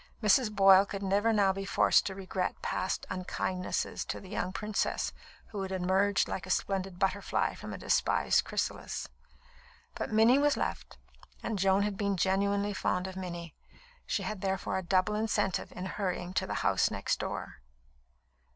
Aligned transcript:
Mrs. 0.23 0.51
Boyle 0.51 0.83
could 0.87 1.03
never 1.03 1.31
now 1.31 1.53
be 1.53 1.63
forced 1.63 2.07
to 2.07 2.15
regret 2.15 2.59
past 2.63 3.05
unkindnesses 3.11 4.03
to 4.05 4.19
the 4.19 4.29
young 4.29 4.51
princess 4.51 5.13
who 5.49 5.61
had 5.61 5.71
emerged 5.71 6.27
like 6.27 6.47
a 6.47 6.49
splendid 6.49 6.97
butterfly 6.97 7.53
from 7.53 7.71
a 7.71 7.77
despised 7.77 8.43
chrysalis; 8.43 9.07
but 9.93 10.11
Minnie 10.11 10.39
was 10.39 10.57
left, 10.57 10.97
and 11.43 11.59
Joan 11.59 11.83
had 11.83 11.97
been 11.97 12.17
genuinely 12.17 12.73
fond 12.73 13.05
of 13.05 13.15
Minnie. 13.15 13.53
She 14.07 14.23
had 14.23 14.41
therefore 14.41 14.79
a 14.79 14.81
double 14.83 15.13
incentive 15.13 15.71
in 15.71 15.85
hurrying 15.85 16.33
to 16.33 16.47
the 16.47 16.55
house 16.65 16.89
next 16.89 17.19
door. 17.19 17.61